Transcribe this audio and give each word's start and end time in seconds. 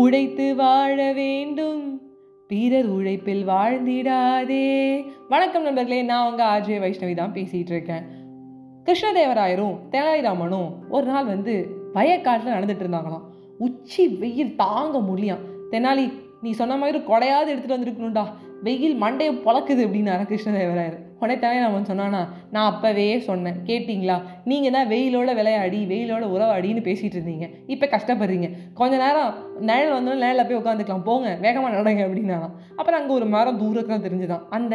உழைத்து 0.00 0.54
வாழ 0.54 1.12
வேண்டும். 1.12 2.00
பிறர் 2.48 2.86
உழைப்பில் 2.86 3.48
வாழ்ந்திடாதே. 3.48 5.04
வணக்கம் 5.28 5.62
நண்பர்களே 5.62 6.02
நான் 6.02 6.30
உங்கள் 6.30 6.46
ஆர்ஜே 6.46 6.80
வைஷ்ணவி 6.82 7.14
தான் 7.14 7.32
பேசிகிட்டு 7.32 7.70
இருக்கேன். 7.70 8.02
கிருஷ்ணதேவராயரும் 8.84 9.78
தெனாலிராமனும் 9.90 10.72
ஒரு 10.88 11.06
நாள் 11.06 11.24
வந்து 11.24 11.68
வயக்காட்டில் 11.94 12.52
நடந்துட்டு 12.52 12.84
இருந்தாங்களாம். 12.84 13.22
உச்சி 13.58 14.08
வெயில் 14.08 14.56
தாங்க 14.56 14.98
முடியாம் 14.98 15.44
தெனாலி 15.70 16.12
நீ 16.40 16.50
சொன்ன 16.50 16.76
மாதிரி 16.76 16.98
கொடையாவது 16.98 17.52
எடுத்துகிட்டு 17.54 17.76
வந்திருக்கணும்டா. 17.78 18.26
வெயில் 18.62 18.96
மண்டையை 19.02 19.32
பொழக்குது 19.46 19.82
அப்படின்னாரா 19.86 20.24
கிருஷ்ணதேவராயர் 20.30 20.98
உடனே 21.22 21.34
தெனாலிராமன் 21.40 21.88
சொன்னானா 21.88 22.20
நான் 22.54 22.68
அப்போவே 22.70 23.04
சொன்னேன் 23.26 23.56
கேட்டிங்களா? 23.66 24.16
நீங்கள் 24.44 24.74
தான் 24.76 24.88
வெயிலோட 24.88 25.30
விளையாடி 25.38 25.80
வெயிலோட 25.90 26.24
உறவாடின்னு 26.34 26.82
பேசிகிட்டு 26.86 27.16
இருந்தீங்க 27.18 27.46
இப்போ 27.66 27.86
கஷ்டப்படுறீங்க. 27.86 28.48
கொஞ்ச 28.74 28.96
நேரம் 28.96 29.32
நிழல் 29.68 29.94
வந்தோம் 29.96 30.20
நிழலில் 30.22 30.46
போய் 30.48 30.60
உட்காந்துக்கலாம் 30.60 31.06
போங்க 31.08 31.36
வேகமாக 31.44 31.74
நடங்க 31.76 32.02
அப்படின்னாராம். 32.06 32.54
அப்புறம் 32.76 32.98
அங்கே 33.00 33.12
ஒரு 33.12 33.26
மரம் 33.26 33.58
தூரத்தில் 33.58 34.04
தெரிஞ்சுதான். 34.06 34.44
அந்த 34.48 34.74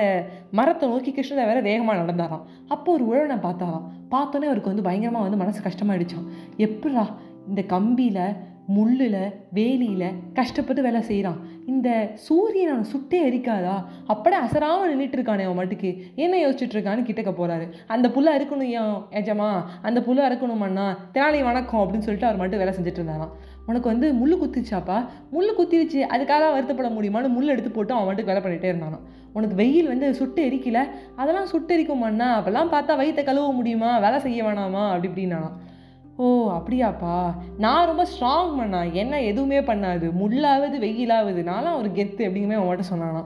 மரத்தை 0.51 0.89
நோக்கி 0.89 1.13
கிருஷ்ணதேவரை 1.17 1.61
வேகமாக 1.69 2.01
நடந்தாராம். 2.03 2.43
அப்போ 2.67 2.91
ஒரு 2.91 3.05
உழவனை 3.11 3.39
பார்த்தாராம். 3.47 3.87
பார்த்தோன்னே 4.15 4.49
அவருக்கு 4.51 4.73
வந்து 4.73 4.87
பயங்கரமாக 4.89 5.27
வந்து 5.27 5.41
மனசு 5.43 5.61
கஷ்டமாயிடுச்சான் 5.69 6.27
எப்படா 6.67 7.05
இந்த 7.47 7.61
கம்பியில் 7.61 8.23
முள்ளில் 8.67 9.33
வேலியில் 9.53 10.13
கஷ்டப்பட்டு 10.33 10.81
வேலை 10.81 11.01
செய்கிறான் 11.01 11.37
இந்த 11.65 12.11
சூரியன் 12.13 12.69
அவனை 12.69 12.91
சுட்டே 12.91 13.19
எரிக்காதா 13.29 13.85
அப்படியே 14.05 14.41
அசராமல் 14.41 14.91
நின்றுட்டு 14.91 15.11
இருக்கானே 15.11 15.43
அவன் 15.43 15.67
மட்டுக்கு 15.67 16.01
என்ன 16.15 16.37
யோசிச்சுட்டு 16.37 16.75
இருக்கான்னு 16.75 17.05
கிட்டக்க 17.05 17.31
போகிறாரு 17.31 17.69
அந்த 17.87 18.07
புல்ல 18.09 18.33
அறுக்கணும் 18.37 18.71
ஏன் 18.79 18.95
ஏஜமா? 19.09 19.63
அந்த 19.81 19.99
புல்ல 19.99 20.25
அறுக்கணுமாண்ணா? 20.29 20.97
தினாலி 21.13 21.43
வணக்கம் 21.43 21.79
அப்படின்னு 21.79 22.07
சொல்லிட்டு 22.07 22.25
அவர் 22.25 22.37
மட்டும் 22.37 22.59
வேலை 22.59 22.73
செஞ்சுட்டு 22.73 23.01
இருந்தாராம். 23.01 23.31
உனக்கு 23.65 23.89
வந்து 23.89 24.13
முள் 24.13 24.33
குத்திச்சாப்பா 24.33 25.05
முள் 25.31 25.55
குத்திடுச்சு 25.57 25.99
அதுக்காக 26.15 26.49
வருத்தப்பட 26.53 26.89
முடியுமான்னு 26.89 27.27
முள் 27.27 27.47
எடுத்து 27.47 27.71
போட்டு 27.71 27.93
அவன் 27.93 28.05
மட்டும் 28.05 28.25
வேலை 28.25 28.41
பண்ணிகிட்டே 28.41 28.75
இருந்தானான் 28.75 29.05
உனக்கு 29.33 29.55
வெயில் 29.55 29.87
வந்து 29.87 30.13
சுட்டு 30.13 30.45
எரிக்கல? 30.45 30.81
அதெல்லாம் 31.15 31.45
சுட்டு 31.45 31.77
எரிக்குமாண்ணா? 31.77 32.27
அப்போல்லாம் 32.39 32.73
பார்த்தா 32.75 32.97
வயிற்ற 32.97 33.23
கழுவ 33.23 33.53
முடியுமா? 33.53 33.99
வேலை 33.99 34.19
செய்ய 34.19 34.43
வேணாமா? 34.43 34.91
அப்படி 34.91 35.07
இப்படின்னானான் 35.07 35.55
ஓ 36.17 36.25
அப்படியாப்பா. 36.51 37.15
நான் 37.57 37.87
ரொம்ப 37.87 38.03
ஸ்ட்ராங் 38.11 38.57
பண்ணா 38.57 38.81
என்ன 38.83 39.21
எதுவுமே 39.21 39.59
பண்ணாது. 39.59 40.05
முள்ளாவது 40.21 40.77
வெயிலாவது. 40.85 41.41
நானும் 41.43 41.77
ஒரு 41.77 41.89
கெத்து 41.89 42.21
அப்படிங்குமே 42.27 42.57
அவன்கிட்ட 42.59 42.85
சொன்னானா 42.91 43.21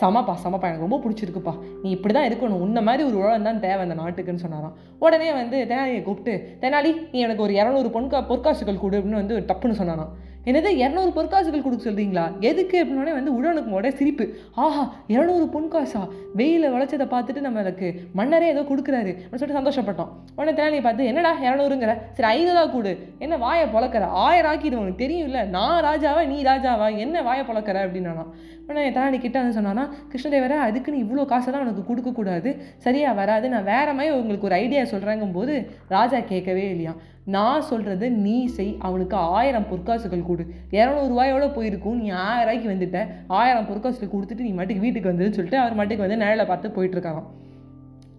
சமப்பா 0.00 0.34
சமப்பா. 0.44 0.66
எனக்கு 0.70 0.86
ரொம்ப 0.86 0.98
பிடிச்சிருக்குப்பா. 1.04 1.54
நீ 1.82 1.90
இப்படி 1.90 2.14
தான் 2.14 2.28
இருக்கணும். 2.28 2.62
உன்ன 2.66 2.80
மாதிரி 2.80 3.02
ஒரு 3.08 3.16
உழவன் 3.16 3.42
தான் 3.42 3.60
தேவை 3.60 3.80
அந்த 3.86 3.96
நாட்டுக்குன்னு 4.02 4.44
சொன்னாராம் 4.44 4.74
உடனே 4.98 5.32
வந்து 5.32 5.66
தெனாலியை 5.70 6.02
கூப்பிட்டு 6.02 6.34
தெனாலி 6.60 6.90
நீ 7.12 7.18
எனக்கு 7.18 7.42
ஒரு 7.42 7.54
இரநூறு 7.54 7.90
பொன்கா 7.96 8.20
பொற்காசுகள் 8.32 8.82
கொடு 8.84 8.98
அப்படின்னு 8.98 9.22
வந்து 9.22 9.38
டப்புன்னு 9.40 9.78
சொன்னானா 9.80 10.06
என்னது 10.50 10.70
இரநூறு 10.80 11.10
பொற்காசுகள் 11.16 11.62
கொடுக்க 11.62 11.82
சொல்கிறீங்களா 11.86 12.24
எதுக்கு 12.48 12.76
அப்படின்னே 12.82 13.14
வந்து 13.16 13.32
உடனுக்கு 13.36 13.70
உடனே 13.76 13.90
சிரிப்பு. 14.00 14.24
ஆஹா 14.64 14.82
இரநூறு 15.14 15.46
பொன்காசா? 15.54 16.02
வெயில 16.40 16.70
விளைச்சதை 16.74 17.06
பார்த்துட்டு 17.14 17.40
நம்மளுக்கு 17.46 17.88
மன்னரே 18.18 18.48
ஏதோ 18.54 18.62
கொடுக்குறாரு 18.68 19.12
அப்படின்னு 19.14 19.40
சொல்லிட்டு 19.40 19.60
சந்தோஷப்பட்டோம். 19.60 20.10
உடனே 20.36 20.52
தேனியை 20.60 20.82
பார்த்து 20.84 21.08
என்னடா 21.12 21.32
இரநூறுங்கிற? 21.46 21.94
சரி 22.18 22.28
ஐநூறுவா 22.34 22.64
கொடு. 22.74 22.92
என்ன 23.24 23.36
வாயை 23.44 23.66
பழக்கிற? 23.74 24.04
ஆயிரம் 24.26 24.50
ஆக்கிடு 24.52 24.80
உனக்கு 24.82 25.02
தெரியும் 25.04 25.26
இல்லை? 25.30 25.42
நான் 25.56 25.82
ராஜாவா 25.88 26.22
நீ 26.32 26.38
ராஜாவா? 26.50 26.88
என்ன 27.06 27.22
வாயை 27.28 27.44
பழக்கிற? 27.50 27.82
அப்படின்னா 27.86 28.26
உடனே 28.68 28.86
தேனி 28.92 29.18
கிட்ட 29.24 29.36
வந்து 29.42 29.58
சொன்னானா 29.58 29.82
கிருஷ்ணதேவரை 30.12 30.56
அதுக்கு 30.68 30.92
நீ 30.94 31.00
இவ்வளோ 31.02 31.26
காசெல்லாம் 31.32 31.64
உனக்கு 31.66 31.82
கொடுக்கக்கூடாது 31.90 32.52
சரியா 32.86 33.10
வராது. 33.20 33.48
நான் 33.56 33.68
வேற 33.74 33.88
மாதிரி 33.98 34.14
உங்களுக்கு 34.22 34.48
ஒரு 34.50 34.58
ஐடியா 34.62 34.84
சொல்கிறேங்கும் 34.94 35.36
போது 35.40 35.54
ராஜா 35.96 36.20
கேட்கவே 36.32 36.64
இல்லையா 36.70 36.94
நான் 37.34 37.66
சொல்கிறது 37.70 38.06
நீ 38.24 38.36
செய். 38.56 38.74
அவனுக்கு 38.88 39.16
ஆயிரம் 39.36 39.68
பொற்காசுகள் 39.70 40.26
கொடு. 40.28 40.44
இரநூறுவாயோட 40.76 41.46
போயிருக்கும்? 41.56 41.98
நீ 42.02 42.06
ஆயிரம் 42.26 42.44
ரூபாய்க்கு 42.44 42.72
வந்துட்ட. 42.72 43.00
ஆயிரம் 43.38 43.68
பொற்காசுகள் 43.70 44.14
கொடுத்துட்டு 44.14 44.46
நீ 44.48 44.52
மட்டுக்கு 44.60 44.84
வீட்டுக்கு 44.84 45.12
வந்துன்னு 45.12 45.36
சொல்லிட்டு 45.38 45.62
அவர் 45.62 45.80
மட்டுக்கு 45.80 46.06
வந்து 46.06 46.22
நிழலை 46.22 46.46
பார்த்து 46.52 46.76
போயிட்டுருக்காராம். 46.76 47.28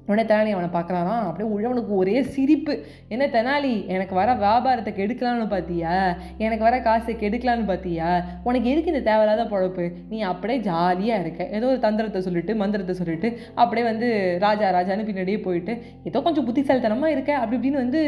உடனே 0.10 0.24
தெனாலி 0.28 0.52
அவனை 0.56 0.68
பார்க்குறாராம். 0.76 1.24
அப்படியே 1.30 1.48
உழவனுக்கு 1.56 1.94
ஒரே 2.02 2.18
சிரிப்பு. 2.34 2.74
என்ன 3.14 3.24
தெனாலி 3.34 3.72
எனக்கு 3.96 4.14
வர 4.20 4.36
வியாபாரத்தை 4.44 4.92
கெடுக்கலான்னு 5.00 5.48
பார்த்தியா 5.54 5.96
எனக்கு 6.46 6.64
வர 6.68 6.76
காசை 6.86 7.14
கெடுக்கலான்னு 7.24 7.66
பார்த்தியா 7.72 8.10
உனக்கு 8.50 8.72
எதுக்கு 8.74 8.94
இந்த 8.94 9.04
தேவையில்லாத 9.10 9.46
பழப்பு? 9.54 9.86
நீ 10.12 10.20
அப்படியே 10.32 10.60
ஜாலியாக 10.70 11.24
இருக்க. 11.24 11.50
ஏதோ 11.58 11.68
ஒரு 11.74 11.82
தந்திரத்தை 11.88 12.22
சொல்லிட்டு 12.28 12.56
மந்திரத்தை 12.64 12.96
சொல்லிட்டு 13.02 13.32
அப்படியே 13.64 13.86
வந்து 13.92 14.10
ராஜா 14.46 14.70
ராஜான்னு 14.78 15.08
பின்னாடியே 15.10 15.42
போயிட்டு 15.48 15.76
ஏதோ 16.12 16.22
கொஞ்சம் 16.28 16.48
புத்திசாலித்தனமாக 16.50 17.16
இருக்க. 17.16 17.34
அப்படி 17.42 17.58
இப்படின்னு 17.60 17.84
வந்து 17.86 18.04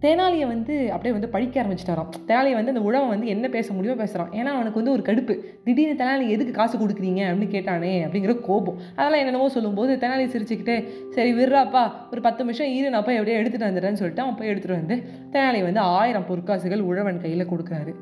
தேனாலியை 0.00 0.46
வந்து 0.46 0.92
அப்படியே 0.92 1.12
வந்து 1.12 1.28
படிக்க 1.28 1.62
ஆரம்பிச்சிட்டாராம். 1.62 2.08
தெனாலியை 2.26 2.52
வந்து 2.52 2.72
அந்த 2.72 2.80
உழவன் 2.80 3.08
வந்து 3.08 3.26
என்ன 3.26 3.48
பேச 3.48 3.72
முடியுமோ 3.72 3.98
பேசுகிறான் 3.98 4.30
ஏன்னா 4.30 4.54
அவனுக்கு 4.56 4.82
வந்து 4.82 4.90
ஒரு 4.90 5.02
கடுப்பு. 5.02 5.62
திடீர்னு 5.64 6.04
தெனாலி 6.04 6.28
எதுக்கு 6.28 6.52
காசு 6.52 6.78
கொடுக்குறீங்க? 6.78 7.22
அப்படின்னு 7.22 7.54
கேட்டானே 7.56 8.06
அப்படிங்கிற 8.06 8.40
கோபம். 8.40 8.78
அதெல்லாம் 8.96 9.18
என்னென்னவோ 9.18 9.48
சொல்லும்போது 9.48 9.96
தெனாலி 9.96 10.26
சிரிச்சுக்கிட்டே 10.26 10.88
சரி 11.10 11.32
விடுறாப்பா. 11.32 11.90
ஒரு 12.12 12.20
பத்து 12.20 12.44
நிமிஷம் 12.44 12.66
ஈரன் 12.66 12.88
நான் 12.88 13.04
போய் 13.04 13.16
அப்படியே 13.16 13.42
எடுத்துகிட்டு 13.42 13.68
வந்துடுறேன்னு 13.68 14.00
சொல்லிட்டு 14.02 14.22
அவன் 14.22 14.34
போய் 14.34 14.48
எடுத்துகிட்டு 14.48 14.84
வந்து 14.84 15.02
தெனாலி 15.32 15.62
வந்து 15.62 15.80
ஆயிரம் 15.80 16.26
பொற்காசுகள் 16.28 16.80
உழவன் 16.80 17.20
கையில் 17.20 17.46
கொடுக்குறாரு. 17.46 17.94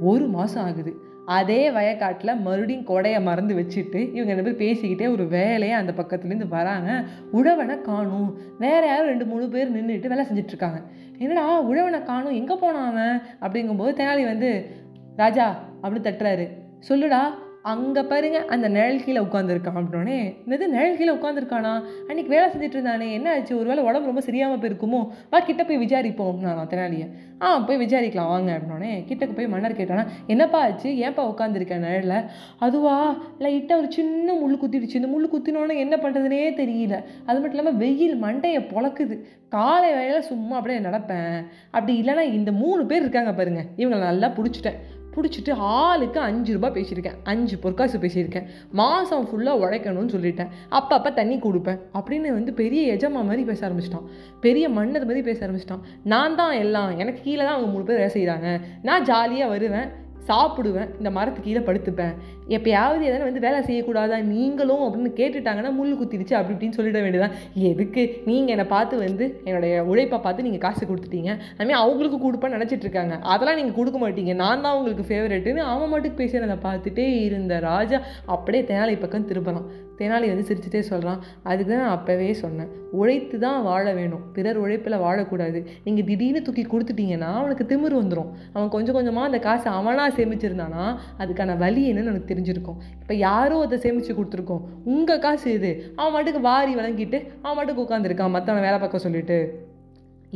ஒரு 0.00 0.26
மாதம் 0.26 0.64
ஆகுது. 0.64 1.08
அதே 1.24 1.70
வயக்காட்டில் 1.70 2.40
மறுபடியும் 2.40 2.86
கொடையை 2.86 3.22
மறந்து 3.22 3.54
வச்சுட்டு 3.54 4.14
இவங்க 4.14 4.34
ரெண்டு 4.34 4.54
பேர் 4.54 4.76
பேசிக்கிட்டே 4.76 5.10
ஒரு 5.10 5.26
வேலையை 5.26 5.76
அந்த 5.76 5.92
பக்கத்துலேருந்து 5.96 6.48
வராங்க. 6.48 7.04
உழவனை 7.32 7.80
காணும். 7.80 8.38
வேற 8.58 8.86
யாரும் 8.86 9.06
ரெண்டு 9.06 9.24
மூணு 9.24 9.48
பேர் 9.48 9.72
நின்றுட்டு 9.72 10.06
வேலை 10.06 10.24
செஞ்சுட்டு 10.24 10.52
இருக்காங்க 10.54 10.80
என்னடா 11.18 11.62
உழவனை 11.62 12.02
காணும். 12.02 12.32
எங்கே 12.32 12.54
போனான் 12.54 12.90
அவன்? 12.90 13.20
அப்படிங்கும்போது 13.40 14.00
தெனாலி 14.00 14.24
வந்து 14.24 14.76
ராஜா 15.16 15.64
அப்படின்னு 15.82 16.08
தட்டுறாரு. 16.08 16.48
சொல்லுடா 16.88 17.20
அங்கே 17.62 18.02
பாருங்க 18.02 18.38
அந்த 18.44 18.68
நிழல் 18.68 19.04
கீழே 19.04 19.20
உட்காந்துருக்கான் 19.20 19.78
அப்படின்னே 19.80 20.36
என்னது 20.46 20.66
நிழல் 20.66 20.96
கீழே 20.96 21.12
உட்காந்துருக்கானா 21.12 21.72
அன்னைக்கு 22.08 22.28
வேலை 22.28 22.48
செஞ்சுட்டு 22.48 22.76
இருந்தானே 22.76 23.12
என்ன 23.12 23.32
ஆச்சு? 23.32 23.58
ஒரு 23.58 23.66
வேலை 23.66 23.84
உடம்பு 23.84 24.06
ரொம்ப 24.06 24.22
சரியாமல் 24.26 24.60
போயிருக்குமோ? 24.62 25.08
வா 25.30 25.40
கிட்ட 25.40 25.64
போய் 25.64 25.78
விசாரிப்போம். 25.78 26.38
நான் 26.38 26.68
தெனாலியை. 26.70 27.08
ஆ 27.42 27.58
போய் 27.58 27.76
விசாரிக்கலாம் 27.76 28.26
வாங்க 28.26 28.60
அப்படின்னே 28.60 29.04
கிட்டக்கு 29.08 29.36
போய் 29.36 29.48
மன்னர் 29.48 29.76
கேட்டானா 29.76 30.06
என்னப்பா 30.26 30.60
ஆச்சு? 30.60 30.90
ஏன்ப்பா 30.90 31.22
உட்காந்துருக்கேன் 31.32 31.84
நிழலில்? 31.86 32.24
அதுவா 32.58 33.16
லைட்டாக 33.38 33.76
ஒரு 33.76 33.92
சின்ன 33.92 34.32
முள் 34.32 34.58
குத்திடுச்சு. 34.62 34.94
இந்த 34.94 35.06
முள் 35.06 35.28
குத்தினோன்னே 35.28 35.76
என்ன 35.76 35.96
பண்ணுறதுனே 35.96 36.42
தெரியல. 36.62 37.04
அது 37.24 37.40
மட்டும் 37.40 37.58
இல்லாமல் 37.58 37.76
வெயில் 37.76 38.22
மண்டையை 38.22 38.62
பொழக்குது. 38.74 39.18
காலை 39.48 39.92
வேலையில் 39.92 40.22
சும்மா 40.22 40.56
அப்படியே 40.56 40.80
நடப்பேன். 40.80 41.44
அப்படி 41.70 42.00
இல்லைனா 42.00 42.20
இந்த 42.20 42.52
மூணு 42.52 42.86
பேர் 42.86 43.00
இருக்காங்க 43.00 43.34
பாருங்க. 43.34 43.64
இவங்களை 43.76 43.98
நல்லா 43.98 44.28
பிடிச்சிட்டேன். 44.28 44.80
பிடிச்சிட்டு 45.20 45.52
ஆளுக்கு 45.56 46.20
அஞ்சு 46.20 46.52
ரூபாய் 46.52 46.70
பேசியிருக்கேன். 46.70 47.16
அஞ்சு 47.22 47.58
பொற்காசு 47.58 47.98
பேசியிருக்கேன். 47.98 48.46
மாதம் 48.70 49.28
ஃபுல்லாக 49.28 49.62
உழைக்கணும்னு 49.64 50.14
சொல்லிட்டேன். 50.16 50.48
அப்பப்போ 50.70 51.14
தண்ணி 51.14 51.38
கொடுப்பேன். 51.38 51.80
அப்படின்னு 51.94 52.28
வந்து 52.38 52.52
பெரிய 52.52 52.94
எஜமா 52.94 53.22
மாதிரி 53.24 53.42
பேச 53.42 53.68
ஆரம்பிச்சிட்டான். 53.68 54.06
பெரிய 54.40 54.68
மன்னர் 54.68 55.06
மாதிரி 55.06 55.22
பேச 55.22 55.46
ஆரம்பிச்சிட்டான். 55.46 55.82
நான் 56.04 56.36
தான் 56.36 56.52
எல்லாம் 56.52 56.98
எனக்கு 56.98 57.22
கீழே 57.22 57.42
தான் 57.44 57.54
அவங்க 57.54 57.70
மூணு 57.70 57.84
பேர் 57.84 57.96
வேலை 57.96 58.12
செய்கிறாங்க 58.14 58.60
நான் 58.82 59.02
ஜாலியாக 59.02 59.50
வருவேன். 59.50 60.08
சாப்பிடுவேன் 60.30 60.90
இந்த 60.98 61.10
மரத்து 61.16 61.40
கீழே 61.46 61.62
படுத்துப்பேன். 61.68 62.14
எப்போயாவது 62.56 63.02
எதனா 63.08 63.26
வந்து 63.28 63.42
வேலை 63.44 63.58
செய்யக்கூடாதா 63.66 64.16
நீங்களும் 64.30 64.84
அப்படின்னு 64.86 65.10
கேட்டுட்டாங்கன்னா 65.20 65.72
முள் 65.78 65.98
குத்திடுச்சு 66.00 66.34
அப்படி 66.38 66.54
இப்படின்னு 66.54 66.78
சொல்லிட 66.78 67.00
வேண்டியதான் 67.04 67.36
எதுக்கு? 67.70 68.02
நீங்கள் 68.28 68.54
என்னை 68.54 68.66
பார்த்து 68.74 69.02
வந்து 69.04 69.26
என்னுடைய 69.48 69.74
உழைப்பை 69.90 70.18
பார்த்து 70.24 70.46
நீங்கள் 70.48 70.64
காசு 70.66 70.82
கொடுத்துட்டீங்க. 70.90 71.30
அதுமாதிரி 71.58 71.80
அவங்களுக்கு 71.82 72.18
கொடுப்பேன்னு 72.24 72.56
நினச்சிட்டு 72.58 72.86
இருக்காங்க. 72.88 73.16
அதெல்லாம் 73.34 73.60
நீங்கள் 73.60 73.78
கொடுக்க 73.78 73.98
மாட்டீங்க. 74.04 74.34
நான் 74.42 74.64
தான் 74.66 74.76
உங்களுக்கு 74.78 75.06
ஃபேவரெட்டுன்னு 75.10 75.64
அவன் 75.74 75.92
மட்டுக்கு 75.94 76.20
பேசுகிறத 76.22 76.58
பார்த்துட்டே 76.66 77.06
இருந்த 77.28 77.60
ராஜா 77.70 78.00
அப்படியே 78.36 78.64
தெனாலி 78.72 78.96
பக்கம் 79.04 79.30
திரும்பலாம் 79.30 79.68
தெனாலி 80.00 80.28
வந்து 80.32 80.46
சிரிச்சுட்டே 80.50 80.82
சொல்கிறான் 80.90 81.20
அதுக்கு 81.50 81.70
தான் 81.72 81.82
நான் 81.84 81.96
அப்போவே 81.96 82.28
சொன்னேன். 82.42 82.70
உழைத்து 83.00 83.36
தான் 83.44 83.58
வாழ 83.68 83.84
வேணும். 83.98 84.22
பிறர் 84.36 84.60
உழைப்பில் 84.64 85.00
வாழக்கூடாது. 85.04 85.60
நீங்கள் 85.86 86.06
திடீர்னு 86.10 86.42
தூக்கி 86.46 86.64
கொடுத்துட்டீங்கன்னா 86.72 87.30
அவனுக்கு 87.40 87.66
திமிரு 87.72 87.96
வந்துடும் 88.02 88.30
அவன் 88.54 88.72
கொஞ்சம் 88.76 88.96
கொஞ்சமாக 88.98 89.30
அந்த 89.30 89.40
காசை 89.48 89.68
அவனாக 89.78 90.10
சேமிச்சிருந்தானா 90.18 90.84
அதுக்கான 91.22 91.56
வழி 91.64 91.82
என்னன்னு 91.92 92.12
எனக்கு 92.14 92.30
தெரிஞ்சிருக்கும். 92.32 92.78
இப்போ 93.02 93.16
யாரோ 93.28 93.58
அதை 93.66 93.78
சேமித்து 93.86 94.18
கொடுத்துருக்கோம். 94.20 94.62
உங்கள் 94.94 95.24
காசு 95.26 95.48
இது 95.58 95.72
அவன் 95.98 96.14
மட்டுக்கு 96.16 96.42
வாரி 96.50 96.74
வழங்கிட்டு 96.80 97.20
அவன் 97.42 97.58
மட்டுக்கு 97.60 97.84
உட்காந்துருக்கான் 97.86 98.34
மற்றவனை 98.36 98.64
வேலை 98.68 98.78
பார்க்க 98.84 99.06
சொல்லிட்டு. 99.06 99.38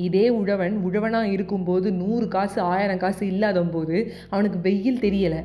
இதே 0.06 0.22
உழவன் 0.38 0.76
உழவனாக 0.86 1.34
இருக்கும்போது 1.34 1.88
நூறு 1.98 2.26
காசு 2.32 2.58
ஆயிரம் 2.70 3.02
காசு 3.02 3.22
இல்லாத 3.32 3.60
போது 3.74 3.96
அவனுக்கு 4.32 4.58
வெயில் 4.64 5.02
தெரியலை. 5.04 5.42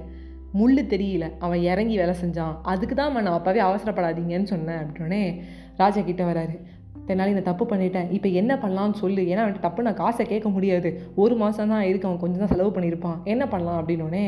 முள் 0.52 0.76
தெரியல. 0.76 1.32
அவன் 1.40 1.62
இறங்கி 1.62 1.98
வேலை 1.98 2.16
செஞ்சான். 2.26 2.56
அதுக்கு 2.64 2.96
தான் 2.96 3.22
நான் 3.22 3.42
அப்போவே 3.42 3.58
அவசரப்படாதீங்கன்னு 3.70 4.44
சொன்னேன். 4.44 4.78
அப்படின்னே 4.78 5.42
ராஜா 5.78 6.02
கிட்ட 6.02 6.24
வராரு. 6.24 6.56
தெனாலி 7.08 7.34
இந்த 7.34 7.44
தப்பு 7.48 7.64
பண்ணிட்டேன். 7.66 8.08
இப்போ 8.16 8.30
என்ன 8.40 8.54
பண்ணலாம்னு 8.64 8.98
சொல்லு. 9.04 9.22
ஏன்னா 9.32 9.44
அவன்கிட்ட 9.44 9.68
தப்பு 9.68 9.86
நான் 9.88 10.00
காசை 10.02 10.26
கேட்க 10.26 10.48
முடியாது. 10.50 10.90
ஒரு 11.16 11.36
மாதம் 11.36 11.72
தான் 11.74 11.86
இருக்கு. 11.90 12.08
அவன் 12.08 12.22
கொஞ்சம் 12.24 12.42
தான் 12.44 12.52
செலவு 12.54 12.72
பண்ணியிருப்பான். 12.76 13.18
என்ன 13.34 13.44
பண்ணலாம் 13.48 13.80
அப்படின்னோடனே 13.82 14.26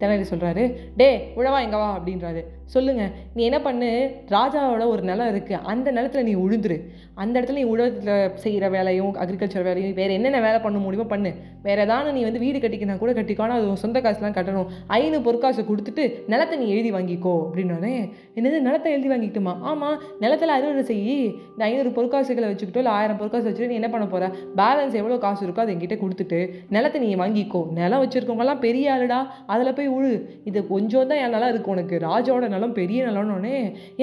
தெனாலி 0.00 0.26
சொல்கிறாரு 0.32 0.62
டே 1.00 1.08
உழவா 1.38 1.58
எங்க 1.66 1.76
வா 1.76 1.88
அப்படின்றாரு. 1.98 2.42
சொல்லுங்க. 2.74 3.04
நீ 3.36 3.42
என்ன 3.44 3.58
பண்ணு? 3.60 3.88
ராஜாவோட 4.36 4.84
ஒரு 4.92 5.02
நிலம் 5.02 5.30
இருக்குது 5.32 5.60
அந்த 5.72 5.88
நிலத்துல 5.96 6.22
நீ 6.28 6.34
உழுந்துரு. 6.44 6.76
அந்த 7.22 7.34
இடத்துல 7.38 7.60
நீ 7.62 7.64
உழவத்தில் 7.72 8.36
செய்கிற 8.44 8.68
வேலையும் 8.76 9.14
அக்ரிகல்ச்சர் 9.22 9.66
வேலையும் 9.68 9.96
வேறு 10.00 10.16
என்னென்ன 10.18 10.40
வேலை 10.46 10.60
பண்ண 10.66 10.78
முடியுமோ 10.84 11.06
பண்ணு. 11.14 11.32
வேறு 11.66 11.80
ஏதாவது 11.86 12.14
நீ 12.18 12.22
வந்து 12.28 12.42
வீடு 12.44 12.58
கட்டிக்கினா 12.58 12.96
கூட 13.02 13.12
கட்டிக்கோ. 13.18 13.44
ஆனால் 13.46 13.58
அது 13.60 13.82
சொந்த 13.84 14.00
காசுலாம் 14.06 14.36
கட்டணும். 14.38 14.70
ஐநூறு 14.98 15.24
பொற்காசு 15.28 15.62
கொடுத்துட்டு 15.70 16.04
நிலத்தை 16.34 16.58
நீ 16.62 16.68
எழுதி 16.76 16.92
வாங்கிக்கோ. 16.98 17.34
அப்படின்னோடனே 17.46 17.94
என்னது? 18.38 18.56
நிலத்தை 18.68 18.92
எழுதி 18.96 19.10
வாங்கிக்கிட்டுமா 19.14 19.54
ஆமாம் 19.72 19.98
நிலத்தில் 20.24 20.56
அறுவடை 20.58 20.84
செய்யி 20.92 21.18
இந்த 21.52 21.64
ஐநூறு 21.70 21.92
பொற்காசுகளை 22.00 22.48
வச்சுக்கிட்டோ 22.50 22.82
இல்லை 22.84 22.94
ஆயிரம் 22.98 23.22
பொற்காசு 23.22 23.46
வச்சுட்டு 23.50 23.70
நீ 23.72 23.78
என்ன 23.82 23.88
பண்ண 23.94 24.06
போகிற 24.06 24.26
பேலன்ஸ் 24.60 24.98
எவ்வளோ 25.02 25.18
காசு 25.26 25.42
இருக்கோ 25.46 25.64
அதை 25.64 25.74
என்கிட்ட 25.76 25.96
கொடுத்துட்டு 26.02 26.38
நிலத்தை 26.76 26.98
நீ 27.04 27.08
வாங்கிக்கோ. 27.22 27.62
நிலம் 27.78 28.02
வச்சுருக்கவங்கலாம் 28.02 28.60
பெரிய 28.66 28.92
ஆளுடா. 28.94 29.18
அதில் 29.46 29.76
போய் 29.78 29.90
உழு. 29.96 30.12
இது 30.44 30.60
கொஞ்சம் 30.66 31.08
தான் 31.10 31.20
என் 31.24 31.34
நிலம் 31.36 31.52
இருக்கு 31.52 31.72
உனக்கு. 31.74 31.96
ராஜாவோட 32.08 32.48
நிலம் 32.54 32.76
பெரிய 32.80 33.06
நிலம்னோடனே 33.08 33.54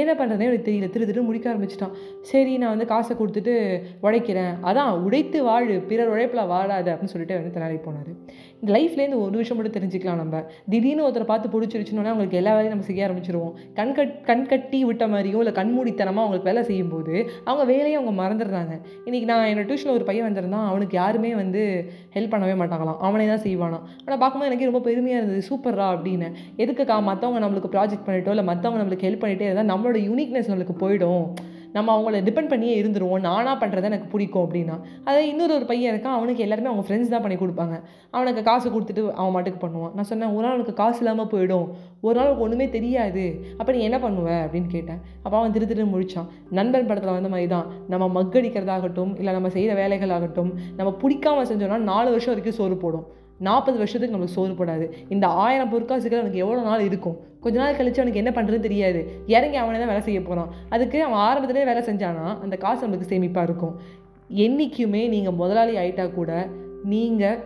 என்ன 0.01 0.11
பண்ணுறதே 0.19 0.47
எனக்கு 0.49 0.67
தெரியல. 0.69 0.89
திரு 0.95 1.07
திரு 1.09 1.23
முடிக்க 1.29 1.53
ஆரம்பிச்சிட்டான். 1.53 1.95
சரி 2.31 2.53
நான் 2.57 2.73
வந்து 2.75 2.87
காசை 2.93 3.15
கொடுத்துட்டு 3.21 3.55
உழைக்கிறேன். 4.07 4.53
அதான் 4.69 4.91
உடைத்து 5.07 5.39
வாழு. 5.43 5.77
பிறர் 5.91 6.13
உழைப்பில் 6.15 6.49
வாழாத 6.53 6.87
அப்படின்னு 6.93 7.13
சொல்லிட்டு 7.15 7.39
வந்து 7.39 7.55
தெனாலி 7.57 7.79
போனார். 7.87 8.11
லைஃப்லேருந்து 8.65 9.19
ஒரு 9.19 9.37
விஷயம் 9.37 9.61
மட்டும் 9.61 9.75
தெரிஞ்சுக்கலாம் 9.77 10.15
நம்ம. 10.15 10.43
திடீர்னு 10.69 11.07
ஒருத்தரை 11.07 11.23
பார்த்து 11.23 11.61
பிடிச்சிருச்சுனோன்னா 11.61 12.11
அவங்களுக்கு 12.13 12.37
எல்லா 12.37 12.51
வேலையும் 12.51 12.73
நம்ம 12.73 12.85
செய்ய 12.85 13.07
ஆரம்பிச்சிருவோம். 13.07 13.53
கண் 13.73 13.93
கட் 13.93 14.23
கண் 14.23 14.45
கட்டி 14.45 14.85
விட்ட 14.85 15.07
மாதிரியோ 15.07 15.37
இல்லை 15.43 15.53
கண்மூடித்தனமாக 15.53 16.23
அவங்களுக்கு 16.23 16.43
வேலை 16.43 16.63
செய்யும்போது 16.63 17.29
அவங்க 17.43 17.65
வேலையை 17.73 17.95
அவங்க 17.95 18.13
மறந்துடுறாங்க. 18.23 18.81
இன்றைக்கி 19.05 19.23
நான் 19.23 19.47
என்னோடய 19.47 19.69
டியூஷனில் 19.69 19.93
ஒரு 19.93 20.03
பையன் 20.03 20.25
வந்திருந்தான். 20.25 20.67
அவனுக்கு 20.67 20.97
யாருமே 20.97 21.35
வந்து 21.35 21.91
ஹெல்ப் 22.13 22.33
பண்ணவே 22.33 22.55
மாட்டாங்களாம். 22.61 22.97
அவனே 22.99 23.27
தான் 23.27 23.43
செய்வானாம். 23.43 23.85
ஆனால் 24.05 24.19
பார்க்கும்போது 24.19 24.45
எனக்கு 24.45 24.65
ரொம்ப 24.65 24.79
பெருமையாக 24.79 25.23
இருந்தது. 25.23 25.47
சூப்பர்ரா 25.49 25.89
அப்படின்னு. 25.95 26.29
எதுக்குக்கா 26.57 26.97
மற்றவங்க 27.11 27.41
நம்மளுக்கு 27.45 27.73
ப்ராஜெக்ட் 27.77 28.07
பண்ணிட்டோ 28.07 28.27
இல்லை 28.27 28.45
மற்றவங்க 28.45 28.81
நம்மளுக்கு 28.83 29.07
ஹெல்ப் 29.09 29.23
பண்ணிகிட்டே 29.23 29.49
இருந்தால் 29.49 29.71
நம்மளோட 29.73 29.99
யூனிக்னஸ் 30.09 30.51
நம்மளுக்கு 30.51 30.75
போயிடும். 30.79 31.33
நம்ம 31.77 31.95
அவங்கள 31.95 32.21
டிபெண்ட் 32.27 32.51
பண்ணியே 32.53 32.73
இருந்துருவோம். 32.81 33.23
நானாக 33.27 33.55
பண்ணுறது 33.61 33.89
எனக்கு 33.91 34.07
பிடிக்கும் 34.13 34.43
அப்படின்னா. 34.45 34.75
அதே 35.09 35.21
இன்னொரு 35.31 35.53
ஒரு 35.57 35.65
பையன் 35.71 35.91
இருக்கான். 35.93 36.17
அவனுக்கு 36.19 36.43
எல்லாருமே 36.45 36.69
அவங்க 36.71 36.85
ஃப்ரெண்ட்ஸ் 36.87 37.13
தான் 37.13 37.23
பண்ணி 37.25 37.37
கொடுப்பாங்க. 37.43 37.75
அவனுக்கு 38.15 38.41
காசு 38.49 38.67
கொடுத்துட்டு 38.75 39.03
அவன் 39.19 39.33
மாட்டுக்கு 39.35 39.61
பண்ணுவான். 39.65 39.93
நான் 39.97 40.09
சொன்னேன் 40.11 40.33
ஒரு 40.35 40.45
நாள் 40.45 40.57
உனக்கு 40.57 40.75
காசு 40.81 40.99
இல்லாமல் 41.03 41.31
போயிடும். 41.33 41.67
ஒரு 42.07 42.15
நாள் 42.17 42.27
உனக்கு 42.27 42.45
ஒன்றுமே 42.47 42.67
தெரியாது. 42.77 43.25
அப்போ 43.59 43.71
நீ 43.77 43.81
என்ன 43.89 43.99
பண்ணுவ? 44.05 44.29
அப்படின்னு 44.45 44.71
கேட்டேன். 44.75 45.01
அப்போ 45.25 45.35
அவன் 45.39 45.55
திரு 45.57 45.67
திரு 45.71 45.85
முழிச்சான். 45.93 46.27
நண்பன் 46.59 46.89
படத்தில் 46.91 47.15
வந்த 47.17 47.31
மாதிரி 47.35 47.49
தான். 47.55 47.67
நம்ம 47.93 48.05
மக்கடிக்கிறதாகட்டும் 48.19 49.13
இல்லை 49.21 49.33
நம்ம 49.37 49.49
செய்கிற 49.55 49.73
வேலைகள் 49.81 50.15
ஆகட்டும் 50.17 50.51
நம்ம 50.79 50.91
பிடிக்காம 51.03 51.45
செஞ்சோம்னா 51.51 51.79
நாலு 51.93 52.09
வருஷம் 52.15 52.33
வரைக்கும் 52.33 52.59
சோறு 52.59 52.77
போடும். 52.83 53.07
நாற்பது 53.45 53.77
வருஷத்துக்கு 53.81 54.13
நம்மளுக்கு 54.13 54.37
சோறு 54.37 54.53
போடாது. 54.59 54.85
இந்த 55.13 55.25
ஆயிரம் 55.43 55.71
பொற்காசுகள் 55.73 56.21
எனக்கு 56.21 56.43
எவ்வளோ 56.43 56.61
நாள் 56.67 56.85
இருக்கும்? 56.89 57.17
கொஞ்ச 57.47 57.57
நாள் 57.63 57.79
கழிச்சு 57.79 58.01
அவனுக்கு 58.01 58.23
என்ன 58.23 58.33
பண்ணுறதுன்னு 58.37 58.67
தெரியாது. 58.69 59.01
இறங்கி 59.35 59.59
அவனை 59.63 59.79
தான் 59.81 59.93
வேலை 59.93 60.05
செய்ய 60.07 60.21
போகிறான் 60.29 60.53
அதுக்கு 60.75 60.99
அவன் 61.07 61.23
ஆரம்பத்துலேயே 61.27 61.69
வேலை 61.71 61.83
செஞ்சானா 61.89 62.27
அந்த 62.45 62.55
காசு 62.63 62.81
நம்மளுக்கு 62.83 63.11
சேமிப்பாக 63.13 63.47
இருக்கும். 63.49 63.75
என்றைக்குமே 64.45 65.03
நீங்கள் 65.15 65.37
முதலாளி 65.41 65.75
ஆகிட்டா 65.81 66.05
கூட 66.19 66.31
நீங்கள் 66.93 67.37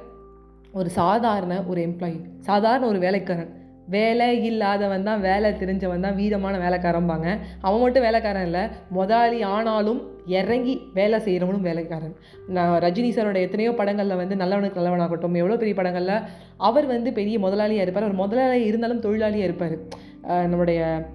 ஒரு 0.79 0.89
சாதாரண 0.99 1.53
ஒரு 1.71 1.79
எம்ப்ளாயி 1.87 2.17
சாதாரண 2.47 2.83
ஒரு 2.91 2.99
வேலைக்காரன். 3.05 3.49
வேலை 3.95 4.27
இல்லாதவன் 4.47 5.05
தான் 5.07 5.21
வேலை 5.29 5.49
தெரிஞ்சவன் 5.61 6.05
தான் 6.05 6.17
வீரமான 6.19 6.55
வேலைக்காரம்பாங்க 6.65 7.27
அவன் 7.67 7.81
மட்டும் 7.83 8.05
வேலைக்காரன் 8.07 8.45
இல்லை 8.49 8.63
முதலாளி 8.97 9.39
ஆனாலும் 9.53 10.01
இறங்கி 10.25 10.73
வேலை 10.93 11.19
செய்கிறவனும் 11.25 11.67
வேலைக்காரன். 11.67 12.15
நான் 12.55 12.81
ரஜினி 12.83 13.09
சாரோட 13.15 13.39
எத்தனையோ 13.45 13.71
படங்களில் 13.79 14.19
வந்து 14.21 14.35
நல்லவனுக்கு 14.35 14.79
நல்லவனாகட்டும் 14.79 15.39
எவ்வளோ 15.41 15.57
பெரிய 15.61 15.75
படங்களில் 15.79 16.23
அவர் 16.57 16.85
வந்து 16.85 17.11
பெரிய 17.19 17.39
முதலாளியாக 17.39 17.85
இருப்பார். 17.85 18.07
அவர் 18.07 18.21
முதலாளியாக 18.23 18.69
இருந்தாலும் 18.69 19.03
தொழிலாளியாக 19.07 19.49
இருப்பார். 19.49 19.75
நம்முடைய 20.51 21.09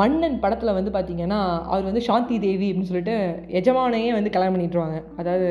மன்னன் 0.00 0.40
படத்தில் 0.40 0.76
வந்து 0.76 0.90
பார்த்திங்கன்னா 0.94 1.38
அவர் 1.72 1.82
வந்து 1.88 2.00
சாந்தி 2.00 2.38
தேவி 2.38 2.70
அப்படின்னு 2.70 2.90
சொல்லிட்டு 2.90 3.16
எஜமானையே 3.60 4.12
வந்து 4.12 4.30
கல்யாணம் 4.30 4.54
பண்ணிட்டுருவாங்க. 4.56 4.98
அதாவது 5.16 5.48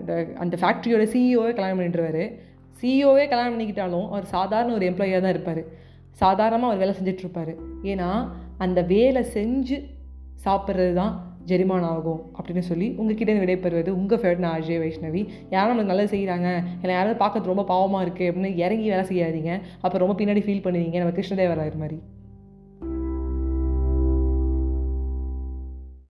இந்த 0.00 0.26
அந்த 0.38 0.56
ஃபேக்ட்ரியோட 0.62 1.06
சிஇஓவே 1.14 1.52
கல்யாணம் 1.54 1.78
பண்ணிட்டுருவார். 1.78 2.22
சிஇஓவே 2.80 3.24
கல்யாணம் 3.28 3.54
பண்ணிக்கிட்டாலும் 3.54 4.06
அவர் 4.12 4.24
சாதாரண 4.24 4.74
ஒரு 4.74 4.86
எம்ப்ளாயியாக 4.90 5.20
தான் 5.20 5.34
இருப்பார். 5.36 5.62
சாதாரணமாக 6.22 6.70
அவர் 6.70 6.82
வேலை 6.82 6.94
செஞ்சிட்ருப்பார் 6.98 7.52
ஏன்னா 7.82 8.08
அந்த 8.58 8.80
வேலை 8.94 9.22
செஞ்சு 9.36 9.76
சாப்பிட்றது 10.44 10.92
தான் 10.92 11.31
ஜெரிமான் 11.50 11.86
ஆகும் 11.92 12.20
அப்படின்னு 12.36 12.64
சொல்லி 12.70 12.88
உங்ககிட்ட 13.00 13.32
விடைபெறுவது 13.42 13.90
உங்கள் 14.00 14.20
ஃபேவரட் 14.22 14.44
நான் 14.44 14.56
அஜய் 14.60 14.80
வைஷ்ணவி. 14.82 15.22
யாரும் 15.54 15.72
நம்மளுக்கு 15.72 15.92
நல்லது 15.92 16.12
செய்கிறாங்க 16.16 16.48
இல்லை 16.82 16.94
யாராவது 16.98 17.20
பார்க்கறது 17.24 17.52
ரொம்ப 17.52 17.66
பாவமாக 17.72 18.04
இருக்குது 18.06 18.30
அப்படின்னு 18.30 18.50
இறங்கி 18.64 18.88
வேலை 18.94 19.04
செய்யாதீங்க. 19.12 19.52
அப்போ 19.84 20.04
ரொம்ப 20.04 20.16
பின்னாடி 20.20 20.44
ஃபீல் 20.48 20.66
பண்ணுவீங்க. 20.66 20.98
நம்ம 21.02 21.14
கிருஷ்ணதேவராயர் 21.20 21.82
மாதிரி. 21.84 21.98